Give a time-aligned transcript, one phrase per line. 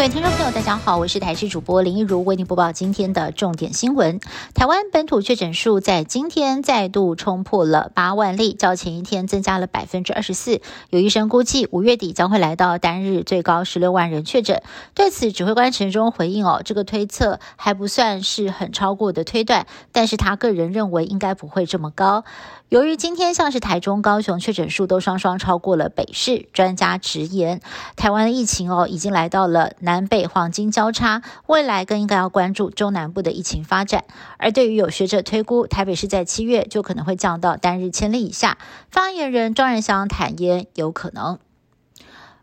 [0.00, 4.18] 各位听众朋友，大家好，我是台视主播林一如，为您播报今天的重点新闻。
[4.54, 10.62] 台湾本土确诊数在今天再度冲破了八万例，较前一天增加了百分之二十四。
[10.88, 14.62] 有医生估计，五月底将会来到单日最高十六万人确诊。
[14.94, 22.24] 对此，指挥官陈忠回应哦，这个推测还不算是很超过的推断，但是他个人认为应该不会这么高。
[22.70, 27.60] 由于今天像是台中、高雄确诊数都双双超过了北市，专家直言，
[27.96, 34.04] 台湾的疫情哦已经来到了南北黄金交叉，未来更应该要关注中南部的疫情发展。
[34.38, 38.56] 而对于有学者推估，台北市在七月就可能会降到单日千例以下，
[38.88, 41.40] 发言人庄仁祥坦言有可能。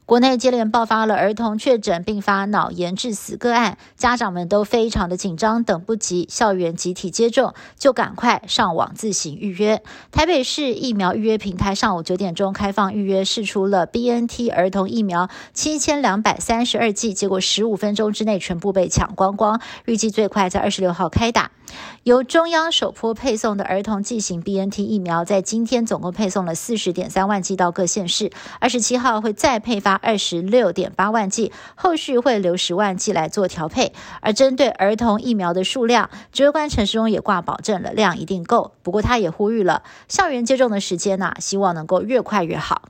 [0.07, 9.83] 国内接连爆发了儿童确诊并发脑炎致死个案，家长们都非常的紧张，等不及校园集体接种，就赶快上网自行预约。
[10.09, 21.51] 台北市疫苗预约平台上午九点钟开放预约，试出了 BNT 儿童疫苗七千两百三十二剂，结果十五分钟之内全部被抢光光，预计最快在二十六号开打。
[22.03, 33.91] 由中央首波配送的儿童剂型 BNT 疫苗，在今天总共配送了四十点三万剂到各县市，二十七号会再配发二十六点八万剂，后续会留十万剂来做调配。
[34.21, 38.71] 而针对儿童疫苗的数量，指挥官陈时中也挂保证了量一定够。
[38.83, 42.83] 不过他也呼吁了校园接种的时间呢，希望能够越快越好。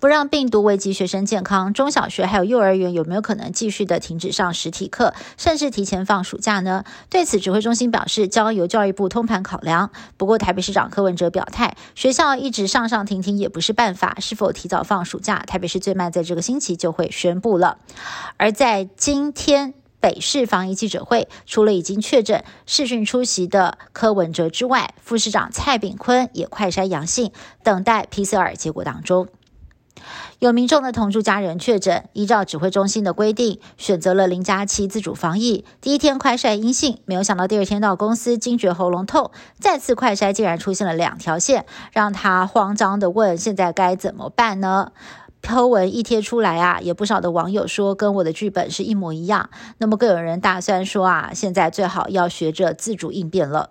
[0.00, 6.84] 不让病毒危及学生健康，中小学还有幼儿园有没有可能继续的停止上实体课，甚至提前放暑假呢？
[7.10, 9.90] 对此，指挥中心表示将由教育部通盘考量。
[10.16, 17.78] 不过，台北市长柯文哲表态，学校一直上上停停也不是办法，是否提早放暑假，台北市最慢在这个星期就会宣布了。
[18.36, 27.32] 而在今天北市防疫记者会，除了已经确诊视讯出席的柯文哲之外，副市长蔡炳坤也快筛阳性，
[27.64, 29.28] 等待 PCR 结果当中。
[30.38, 35.64] 有民众的同住家人确诊，依照指挥中心的规定，选择了零加七自主防疫。
[35.80, 44.92] 第一天快筛阴性，没有想到第二天到公司惊觉喉咙痛，再次快筛竟然出现了两条线，让他慌张的问：现在该怎么办呢？
[45.40, 49.50] 抛文一贴出来啊，也不少的网友说跟我的剧本是一模一样。
[49.78, 53.70] 那么更有人打算说啊，现在最好要学着自主应变了。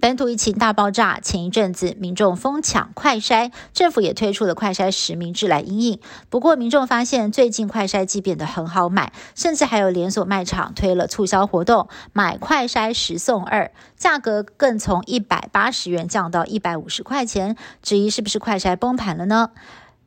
[0.00, 5.98] 本土疫情大爆炸，前一阵子民众疯抢快筛，政府也推出了快筛实名制来应应。
[6.28, 17.56] 不过民众发现最近快筛机变得很好买，甚至还有连锁卖场推了促销活动，买快筛十送二，价格更从一百八十元降到一百五十块钱。
[17.82, 19.50] 质疑是不是快筛崩盘了呢？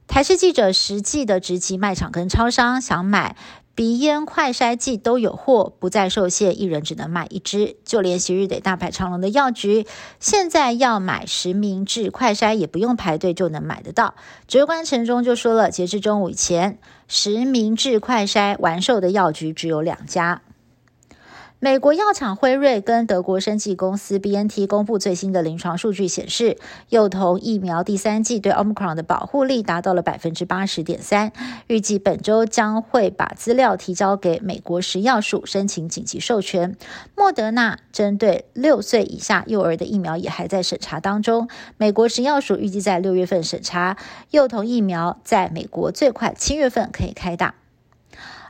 [0.07, 3.35] 台视记者实际的直击卖场跟超商，想买。
[3.77, 7.75] 鼻炎快筛剂都有货，不再受限，一人只能买一支。
[7.85, 9.85] 就连昔日得大排长龙的药局，
[10.19, 14.15] 现在要买实名制快筛也不用排队就能买得到。
[14.47, 20.41] 指挥官陈忠就说了，截至中午以前，实名制快筛完售的药局只有两家。
[21.59, 26.59] 美国药厂辉瑞跟德国生技公司 B N T 公布最新的临床数据显示，
[26.89, 31.31] 幼童疫苗第三剂对 Omicron 的保护力达到了百分之八十点三。
[31.65, 36.75] 预计本周将会把资料提交给美国食药署申请紧急授权。
[37.15, 43.97] 莫德纳针对六岁以下幼儿的疫苗也还在审查当中，美国食药署预计在六月份审查
[44.29, 47.55] 幼童疫苗，在美国最快七月份可以开打。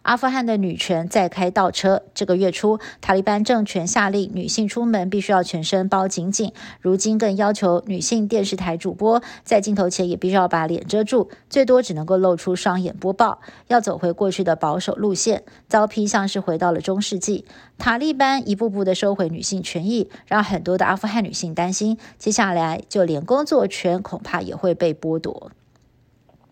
[0.08, 2.02] 阿富汗的女权再开倒车。
[2.14, 17.44] 这个月初，塔利班政权下令女性出门必须要全身包紧紧，如今更要求女性电视台主播在镜头前也必须要把脸遮住，最多只能够露出双眼播报，要走回过去的保守路线，遭批像是回到了中世纪。
[17.78, 25.52] 塔利班一步步的收回女性权益，让很多的阿富汗女性担心，接下来就连工作权恐怕也会被剥夺。